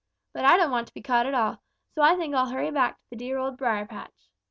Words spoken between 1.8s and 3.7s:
so I think I'll hurry back to the dear Old